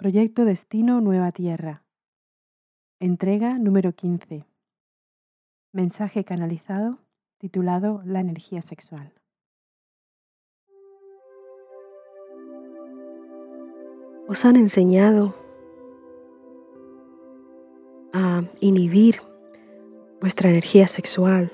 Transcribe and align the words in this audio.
Proyecto 0.00 0.46
Destino 0.46 1.02
Nueva 1.02 1.30
Tierra. 1.30 1.82
Entrega 3.00 3.58
número 3.58 3.92
15. 3.92 4.46
Mensaje 5.72 6.24
canalizado 6.24 6.96
titulado 7.36 8.00
La 8.06 8.20
energía 8.20 8.62
sexual. 8.62 9.12
Os 14.26 14.42
han 14.46 14.56
enseñado 14.56 15.34
a 18.14 18.44
inhibir 18.60 19.20
vuestra 20.18 20.48
energía 20.48 20.86
sexual. 20.86 21.52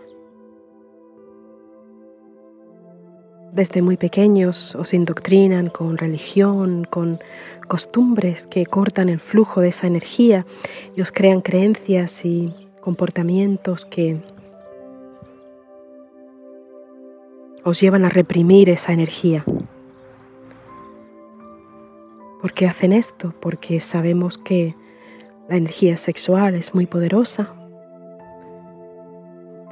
Desde 3.57 3.81
muy 3.81 3.97
pequeños 3.97 4.75
os 4.75 4.93
indoctrinan 4.93 5.71
con 5.71 5.97
religión, 5.97 6.85
con 6.85 7.21
costumbres 7.67 8.47
que 8.47 8.67
cortan 8.67 9.09
el 9.09 9.19
flujo 9.19 9.63
de 9.63 9.69
esa 9.69 9.87
energía 9.87 10.45
y 10.95 11.01
os 11.01 11.11
crean 11.11 11.41
creencias 11.41 12.27
y 12.27 12.53
comportamientos 12.83 13.87
que 13.87 14.21
os 17.65 17.81
llevan 17.81 18.05
a 18.05 18.11
reprimir 18.11 18.69
esa 18.69 18.93
energía. 18.93 19.43
¿Por 22.43 22.53
qué 22.53 22.67
hacen 22.67 22.93
esto? 22.93 23.33
Porque 23.41 23.81
sabemos 23.81 24.37
que 24.37 24.75
la 25.49 25.57
energía 25.57 25.97
sexual 25.97 26.57
es 26.57 26.75
muy 26.75 26.85
poderosa. 26.85 27.55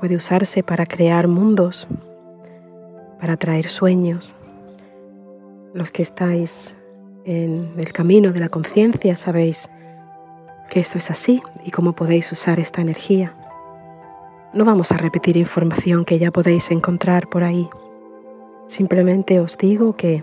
Puede 0.01 0.17
usarse 0.17 0.63
para 0.63 0.87
crear 0.87 1.29
mundos, 1.29 1.87
para 3.25 3.39
traer 3.39 3.71
sueños. 3.71 4.35
Los 5.73 5.91
que 5.91 6.03
estáis 6.03 6.75
en 7.25 7.73
el 7.79 7.91
camino 7.91 8.35
de 8.35 8.41
la 8.41 8.51
conciencia 8.51 9.17
sabéis 9.17 9.71
que 10.69 10.81
esto 10.81 10.99
es 10.99 11.11
así 11.11 11.43
y 11.65 11.71
cómo 11.71 11.95
podéis 11.95 12.31
usar 12.33 12.61
esta 12.61 12.83
energía. 12.83 13.33
No 14.53 14.67
vamos 14.67 14.93
a 14.93 14.99
repetir 14.99 15.39
información 15.39 16.05
que 16.05 16.19
ya 16.19 16.31
podéis 16.31 16.71
encontrar 16.71 17.27
por 17.31 17.45
ahí. 17.45 17.67
Simplemente 18.67 19.41
os 19.41 19.57
digo 19.57 19.97
que 19.97 20.23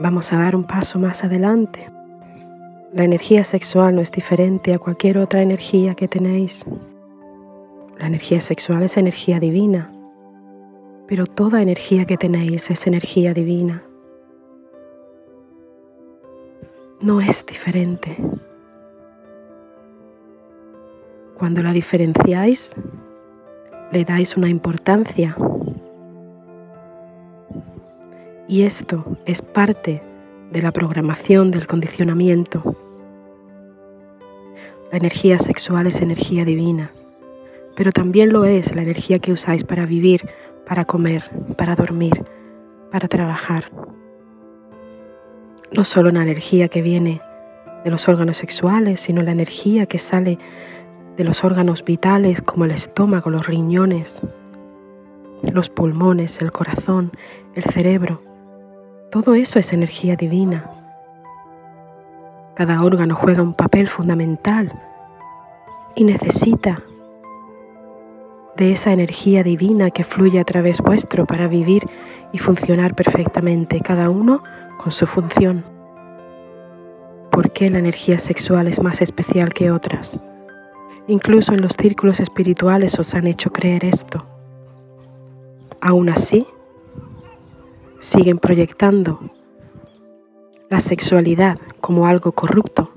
vamos 0.00 0.32
a 0.32 0.38
dar 0.38 0.56
un 0.56 0.64
paso 0.64 0.98
más 0.98 1.22
adelante. 1.22 1.88
La 2.92 3.04
energía 3.04 3.44
sexual 3.44 3.94
no 3.94 4.00
es 4.00 4.10
diferente 4.10 4.74
a 4.74 4.80
cualquier 4.80 5.18
otra 5.18 5.40
energía 5.40 5.94
que 5.94 6.08
tenéis. 6.08 6.64
La 7.96 8.08
energía 8.08 8.40
sexual 8.40 8.82
es 8.82 8.96
energía 8.96 9.38
divina, 9.38 9.91
pero 11.06 11.26
toda 11.26 11.62
energía 11.62 12.04
que 12.04 12.16
tenéis 12.16 12.70
es 12.70 12.86
energía 12.86 13.34
divina. 13.34 13.82
No 17.00 17.20
es 17.20 17.44
diferente. 17.44 18.16
Cuando 21.36 21.62
la 21.62 21.72
diferenciáis, 21.72 22.72
le 23.90 24.04
dais 24.04 24.36
una 24.36 24.48
importancia. 24.48 25.36
Y 28.48 28.62
esto 28.62 29.18
es 29.26 29.42
parte 29.42 30.02
de 30.52 30.62
la 30.62 30.72
programación 30.72 31.50
del 31.50 31.66
condicionamiento. 31.66 32.76
La 34.90 34.98
energía 34.98 35.38
sexual 35.38 35.86
es 35.86 36.02
energía 36.02 36.44
divina, 36.44 36.92
pero 37.74 37.92
también 37.92 38.32
lo 38.32 38.44
es 38.44 38.74
la 38.74 38.82
energía 38.82 39.18
que 39.18 39.32
usáis 39.32 39.64
para 39.64 39.86
vivir, 39.86 40.28
para 40.66 40.84
comer, 40.84 41.30
para 41.56 41.74
dormir, 41.74 42.24
para 42.90 43.08
trabajar. 43.08 43.70
No 45.72 45.84
solo 45.84 46.10
una 46.10 46.22
energía 46.22 46.68
que 46.68 46.82
viene 46.82 47.20
de 47.84 47.90
los 47.90 48.08
órganos 48.08 48.36
sexuales, 48.36 49.00
sino 49.00 49.22
la 49.22 49.32
energía 49.32 49.86
que 49.86 49.98
sale 49.98 50.38
de 51.16 51.24
los 51.24 51.44
órganos 51.44 51.84
vitales 51.84 52.42
como 52.42 52.64
el 52.64 52.70
estómago, 52.70 53.30
los 53.30 53.46
riñones, 53.46 54.20
los 55.42 55.68
pulmones, 55.68 56.40
el 56.40 56.52
corazón, 56.52 57.10
el 57.54 57.64
cerebro. 57.64 58.22
Todo 59.10 59.34
eso 59.34 59.58
es 59.58 59.72
energía 59.72 60.16
divina. 60.16 60.70
Cada 62.54 62.82
órgano 62.82 63.14
juega 63.14 63.42
un 63.42 63.54
papel 63.54 63.88
fundamental 63.88 64.72
y 65.94 66.04
necesita 66.04 66.82
de 68.56 68.72
esa 68.72 68.92
energía 68.92 69.42
divina 69.42 69.90
que 69.90 70.04
fluye 70.04 70.38
a 70.38 70.44
través 70.44 70.80
vuestro 70.80 71.26
para 71.26 71.48
vivir 71.48 71.82
y 72.32 72.38
funcionar 72.38 72.94
perfectamente, 72.94 73.80
cada 73.80 74.10
uno 74.10 74.42
con 74.78 74.92
su 74.92 75.06
función. 75.06 75.64
¿Por 77.30 77.52
qué 77.52 77.70
la 77.70 77.78
energía 77.78 78.18
sexual 78.18 78.68
es 78.68 78.82
más 78.82 79.00
especial 79.00 79.52
que 79.54 79.70
otras? 79.70 80.18
Incluso 81.08 81.54
en 81.54 81.62
los 81.62 81.72
círculos 81.72 82.20
espirituales 82.20 82.98
os 82.98 83.14
han 83.14 83.26
hecho 83.26 83.50
creer 83.50 83.84
esto. 83.84 84.24
Aún 85.80 86.10
así, 86.10 86.46
siguen 87.98 88.38
proyectando 88.38 89.18
la 90.68 90.80
sexualidad 90.80 91.58
como 91.80 92.06
algo 92.06 92.32
corrupto, 92.32 92.91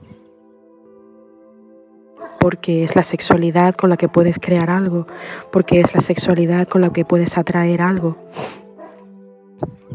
porque 2.46 2.84
es 2.84 2.96
la 2.96 3.02
sexualidad 3.02 3.74
con 3.74 3.90
la 3.90 3.98
que 3.98 4.08
puedes 4.08 4.38
crear 4.38 4.70
algo, 4.70 5.08
porque 5.52 5.82
es 5.82 5.96
la 5.96 6.02
sexualidad 6.02 6.68
con 6.68 6.82
la 6.82 6.94
que 6.94 7.04
puedes 7.04 7.40
atraer 7.40 7.82
algo. 7.82 8.18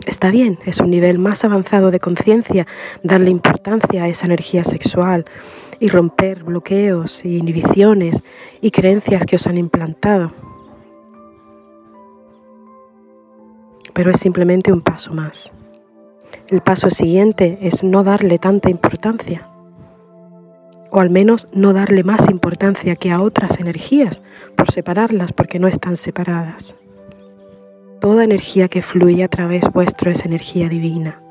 Está 0.05 0.33
bien, 0.33 0.59
es 0.67 0.81
un 0.81 0.91
nivel 0.91 1.21
más 1.21 1.45
avanzado 1.45 1.93
de 1.93 2.01
conciencia 2.01 2.67
darle 3.05 3.31
importancia 3.31 4.03
a 4.03 4.09
esa 4.09 4.27
energía 4.27 4.65
sexual 4.65 5.27
y 5.79 5.91
romper 5.91 6.43
bloqueos 6.43 7.25
y 7.25 7.37
inhibiciones 7.37 8.21
y 8.61 8.73
creencias 8.73 9.27
que 9.27 9.37
os 9.37 9.47
han 9.47 9.57
implantado. 9.57 10.33
Pero 13.95 14.11
es 14.11 14.19
simplemente 14.19 14.73
un 14.73 14.81
paso 14.81 15.13
más. 15.13 15.53
El 16.49 16.63
paso 16.63 16.91
siguiente 16.91 17.61
es 17.63 17.85
no 17.85 18.03
darle 18.03 18.41
tanta 18.41 18.71
importancia, 18.71 19.50
o 20.91 21.01
al 21.01 21.11
menos 21.11 21.49
no 21.53 21.73
darle 21.73 22.05
más 22.05 22.29
importancia 22.29 22.97
que 22.97 23.11
a 23.11 23.21
otras 23.23 23.61
energías 23.61 24.23
por 24.57 24.71
separarlas 24.71 25.33
porque 25.33 25.59
no 25.59 25.69
están 25.69 25.97
separadas. 25.97 26.77
Toda 28.01 28.25
energía 28.25 28.69
que 28.69 28.83
fluye 28.83 29.23
a 29.23 29.29
través 29.29 29.71
vuestro 29.73 30.11
es 30.11 30.25
energía 30.25 30.69
divina. 30.69 31.23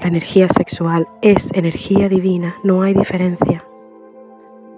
La 0.00 0.08
energía 0.08 0.48
sexual 0.48 1.06
es 1.22 1.50
energía 1.54 2.08
divina, 2.08 2.56
no 2.62 2.82
hay 2.82 2.94
diferencia. 2.94 3.64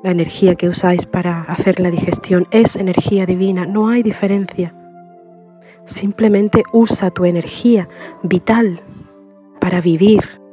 La 0.05 0.11
energía 0.13 0.55
que 0.55 0.69
usáis 0.69 1.05
para 1.05 1.43
hacer 1.43 1.81
la 1.81 1.91
digestión 1.91 2.47
es 2.53 2.77
energía 2.77 3.27
divina, 3.27 3.67
no 3.67 3.89
hay 3.89 4.03
diferencia. 4.03 4.73
Simplemente 5.85 6.63
usa 6.73 7.11
tu 7.11 7.25
energía 7.25 7.89
vital 8.23 8.83
para 9.61 9.81
vivir. 9.81 10.46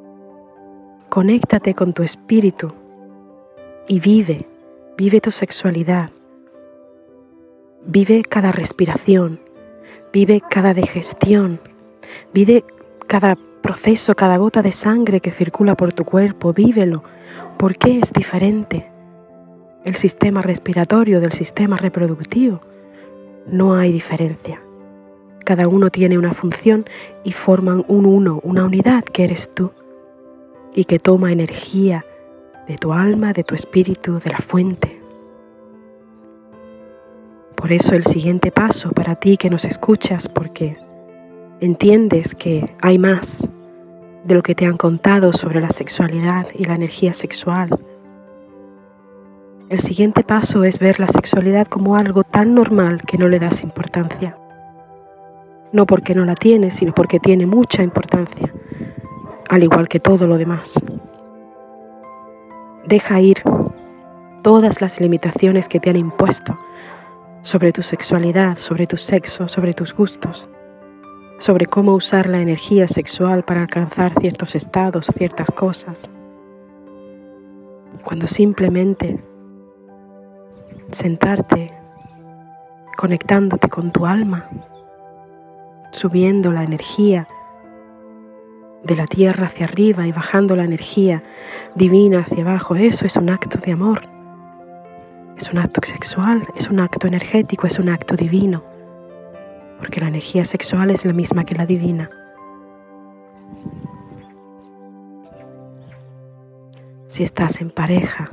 Conéctate 1.14 1.76
con 1.76 1.94
tu 1.94 2.02
espíritu 2.02 2.74
y 3.88 4.00
vive, 4.00 4.48
vive 4.98 5.22
tu 5.22 5.30
sexualidad. 5.30 6.10
Vive 7.86 8.24
cada 8.24 8.52
respiración, 8.52 9.40
vive 10.12 10.42
cada 10.42 10.74
digestión, 10.74 11.60
vive 12.34 12.64
cada 13.06 13.38
proceso, 13.62 14.16
cada 14.16 14.38
gota 14.38 14.64
de 14.64 14.72
sangre 14.72 15.20
que 15.20 15.30
circula 15.30 15.76
por 15.76 15.94
tu 15.94 16.04
cuerpo, 16.04 16.52
vívelo. 16.52 17.04
¿Por 17.60 17.78
qué 17.78 18.00
es 18.00 18.12
diferente? 18.12 18.90
El 19.86 19.96
sistema 19.96 20.42
respiratorio 20.42 21.22
del 21.22 21.34
sistema 21.34 21.78
reproductivo. 21.78 22.60
No 23.46 23.76
hay 23.76 23.92
diferencia. 23.92 24.64
Cada 25.46 25.68
uno 25.68 25.92
tiene 25.92 26.18
una 26.18 26.34
función 26.34 26.86
y 27.24 27.34
forman 27.34 27.86
un 27.88 28.08
uno, 28.08 28.40
una 28.42 28.66
unidad 28.66 29.04
que 29.04 29.26
eres 29.26 29.52
tú 29.54 29.74
y 30.76 30.86
que 30.86 31.00
toma 31.00 31.32
energía 31.32 32.06
de 32.68 32.78
tu 32.78 32.94
alma, 32.94 33.34
de 33.34 33.44
tu 33.44 33.56
espíritu, 33.56 34.20
de 34.20 34.32
la 34.32 34.40
fuente. 34.40 35.00
Por 37.56 37.72
eso 37.72 37.96
el 37.96 38.04
siguiente 38.04 38.52
paso 38.52 38.92
para 38.92 39.16
ti 39.16 39.38
que 39.38 39.50
nos 39.50 39.66
escuchas, 39.66 40.28
porque 40.28 40.78
entiendes 41.62 42.36
que 42.36 42.76
hay 42.82 42.98
más 42.98 43.48
de 44.26 44.36
lo 44.36 44.42
que 44.42 44.56
te 44.56 44.66
han 44.66 44.78
contado 44.78 45.34
sobre 45.34 45.62
la 45.62 45.70
sexualidad 45.70 46.48
y 46.54 46.66
la 46.66 46.76
energía 46.76 47.14
sexual. 47.14 47.70
El 49.70 49.80
siguiente 49.80 50.24
paso 50.24 50.64
es 50.64 50.80
ver 50.80 51.00
la 51.00 51.08
sexualidad 51.08 51.68
como 51.68 51.96
algo 51.96 52.24
tan 52.24 52.54
normal 52.54 53.02
que 53.08 53.18
no 53.18 53.28
le 53.28 53.40
das 53.40 53.64
importancia. 53.64 54.38
No 55.72 55.86
porque 55.86 56.14
no 56.14 56.26
la 56.26 56.36
tienes, 56.36 56.76
sino 56.76 56.94
porque 56.94 57.20
tiene 57.20 57.46
mucha 57.46 57.82
importancia, 57.82 58.54
al 59.54 59.64
igual 59.64 59.88
que 59.88 60.00
todo 60.00 60.28
lo 60.28 60.38
demás. 60.38 60.80
Deja 62.86 63.22
ir 63.22 63.42
todas 64.42 64.82
las 64.82 65.00
limitaciones 65.00 65.68
que 65.68 65.80
te 65.80 65.90
han 65.90 65.96
impuesto 65.96 66.60
sobre 67.42 67.72
tu 67.72 67.82
sexualidad, 67.82 68.58
sobre 68.58 68.88
tu 68.88 68.98
sexo, 68.98 69.48
sobre 69.48 69.74
tus 69.74 69.94
gustos 69.94 70.50
sobre 71.44 71.66
cómo 71.66 71.94
usar 71.94 72.30
la 72.30 72.40
energía 72.40 72.88
sexual 72.88 73.44
para 73.44 73.64
alcanzar 73.64 74.14
ciertos 74.18 74.56
estados, 74.56 75.08
ciertas 75.08 75.52
cosas. 75.52 76.10
Cuando 78.06 78.28
simplemente 78.28 79.22
sentarte, 80.90 81.74
conectándote 82.96 83.68
con 83.68 83.92
tu 83.92 84.06
alma, 84.06 84.48
subiendo 85.92 86.50
la 86.54 86.64
energía 86.64 87.28
de 88.84 88.96
la 88.96 89.08
tierra 89.08 89.48
hacia 89.48 89.66
arriba 89.66 90.06
y 90.08 90.12
bajando 90.12 90.56
la 90.56 90.66
energía 90.66 91.24
divina 91.76 92.20
hacia 92.20 92.44
abajo, 92.44 92.76
eso 92.76 93.06
es 93.06 93.16
un 93.16 93.30
acto 93.30 93.58
de 93.58 93.72
amor. 93.72 94.02
Es 95.38 95.52
un 95.52 95.58
acto 95.58 95.82
sexual, 95.84 96.48
es 96.56 96.70
un 96.70 96.80
acto 96.80 97.08
energético, 97.08 97.66
es 97.66 97.80
un 97.80 97.90
acto 97.90 98.16
divino, 98.16 98.64
porque 99.80 100.00
la 100.00 100.08
energía 100.08 100.46
sexual 100.46 100.92
es 100.92 101.06
la 101.06 101.14
misma 101.14 101.44
que 101.44 101.56
la 101.56 101.66
divina. 101.66 102.10
Si 107.08 107.24
estás 107.24 107.62
en 107.62 107.70
pareja, 107.70 108.32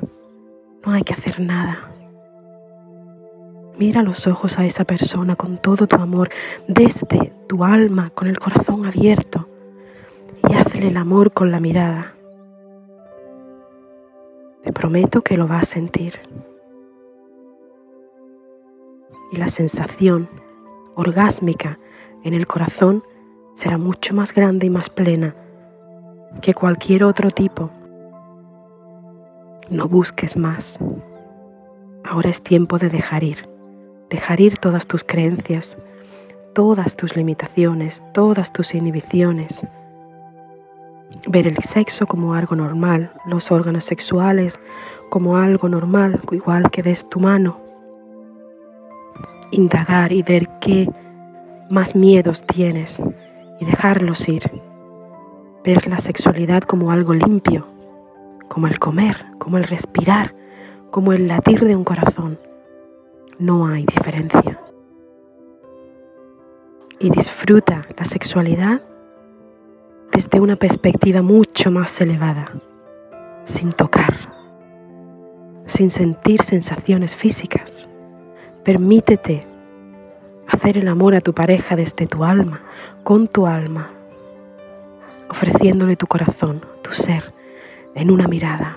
no 0.84 0.92
hay 0.92 1.02
que 1.02 1.12
hacer 1.12 1.40
nada. 1.40 1.90
Mira 3.78 4.02
los 4.02 4.26
ojos 4.26 4.58
a 4.58 4.64
esa 4.64 4.84
persona 4.84 5.36
con 5.36 5.58
todo 5.58 5.86
tu 5.86 5.96
amor, 5.96 6.30
desde 6.68 7.32
tu 7.46 7.64
alma, 7.64 8.10
con 8.10 8.28
el 8.28 8.38
corazón 8.38 8.86
abierto, 8.86 9.49
y 10.50 10.54
hazle 10.54 10.88
el 10.88 10.96
amor 10.96 11.32
con 11.32 11.52
la 11.52 11.60
mirada. 11.60 12.14
Te 14.64 14.72
prometo 14.72 15.22
que 15.22 15.36
lo 15.36 15.46
vas 15.46 15.62
a 15.62 15.74
sentir. 15.74 16.14
Y 19.32 19.36
la 19.36 19.48
sensación 19.48 20.28
orgásmica 20.96 21.78
en 22.24 22.34
el 22.34 22.48
corazón 22.48 23.04
será 23.54 23.78
mucho 23.78 24.12
más 24.14 24.34
grande 24.34 24.66
y 24.66 24.70
más 24.70 24.90
plena 24.90 25.36
que 26.42 26.52
cualquier 26.52 27.04
otro 27.04 27.30
tipo. 27.30 27.70
No 29.68 29.86
busques 29.88 30.36
más. 30.36 30.78
Ahora 32.02 32.28
es 32.28 32.42
tiempo 32.42 32.78
de 32.78 32.88
dejar 32.88 33.22
ir 33.22 33.48
dejar 34.10 34.40
ir 34.40 34.58
todas 34.58 34.86
tus 34.86 35.04
creencias, 35.04 35.78
todas 36.52 36.96
tus 36.96 37.16
limitaciones, 37.16 38.02
todas 38.12 38.52
tus 38.52 38.74
inhibiciones. 38.74 39.62
Ver 41.28 41.46
el 41.46 41.58
sexo 41.58 42.06
como 42.06 42.34
algo 42.34 42.56
normal, 42.56 43.12
los 43.26 43.50
órganos 43.50 43.84
sexuales 43.84 44.58
como 45.08 45.36
algo 45.36 45.68
normal, 45.68 46.20
igual 46.30 46.70
que 46.70 46.82
ves 46.82 47.08
tu 47.08 47.20
mano. 47.20 47.60
Indagar 49.50 50.12
y 50.12 50.22
ver 50.22 50.48
qué 50.60 50.88
más 51.68 51.96
miedos 51.96 52.42
tienes 52.42 53.00
y 53.58 53.64
dejarlos 53.64 54.28
ir. 54.28 54.50
Ver 55.64 55.86
la 55.88 55.98
sexualidad 55.98 56.62
como 56.62 56.90
algo 56.90 57.12
limpio, 57.12 57.66
como 58.48 58.66
el 58.68 58.78
comer, 58.78 59.26
como 59.38 59.58
el 59.58 59.64
respirar, 59.64 60.34
como 60.90 61.12
el 61.12 61.28
latir 61.28 61.64
de 61.64 61.76
un 61.76 61.84
corazón 61.84 62.38
no 63.40 63.66
hay 63.66 63.86
diferencia. 63.86 64.60
Y 66.98 67.08
disfruta 67.10 67.82
la 67.96 68.04
sexualidad 68.04 68.82
desde 70.20 70.38
una 70.38 70.56
perspectiva 70.56 71.22
mucho 71.22 71.70
más 71.70 71.98
elevada, 71.98 72.52
sin 73.44 73.72
tocar, 73.72 74.14
sin 75.64 75.90
sentir 75.90 76.42
sensaciones 76.42 77.16
físicas. 77.16 77.88
Permítete 78.62 79.46
hacer 80.46 80.76
el 80.76 80.88
amor 80.88 81.14
a 81.14 81.22
tu 81.22 81.32
pareja 81.32 81.74
desde 81.74 82.06
tu 82.06 82.22
alma, 82.22 82.60
con 83.02 83.28
tu 83.28 83.46
alma, 83.46 83.92
ofreciéndole 85.30 85.96
tu 85.96 86.06
corazón, 86.06 86.66
tu 86.82 86.92
ser, 86.92 87.32
en 87.94 88.10
una 88.10 88.28
mirada. 88.28 88.76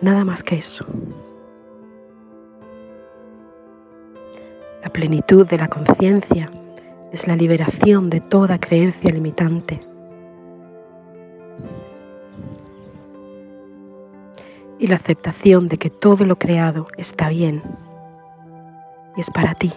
Nada 0.00 0.24
más 0.24 0.44
que 0.44 0.54
eso. 0.54 0.86
La 4.80 4.90
plenitud 4.90 5.44
de 5.44 5.58
la 5.58 5.66
conciencia 5.66 6.52
es 7.12 7.26
la 7.26 7.36
liberación 7.36 8.08
de 8.08 8.20
toda 8.20 8.58
creencia 8.58 9.10
limitante. 9.10 9.80
Y 14.78 14.86
la 14.86 14.96
aceptación 14.96 15.68
de 15.68 15.76
que 15.76 15.90
todo 15.90 16.24
lo 16.24 16.36
creado 16.36 16.86
está 16.96 17.28
bien 17.28 17.62
y 19.16 19.20
es 19.20 19.30
para 19.30 19.54
ti, 19.54 19.72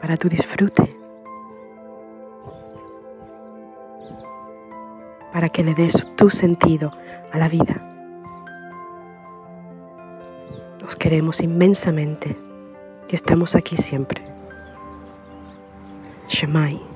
para 0.00 0.16
tu 0.16 0.28
disfrute, 0.28 0.96
para 5.32 5.48
que 5.48 5.62
le 5.62 5.74
des 5.74 6.06
tu 6.16 6.28
sentido 6.28 6.90
a 7.32 7.38
la 7.38 7.48
vida. 7.48 7.88
Os 10.84 10.96
queremos 10.96 11.40
inmensamente 11.40 12.51
estamos 13.14 13.54
aquí 13.54 13.76
siempre. 13.76 14.22
Shemai. 16.28 16.91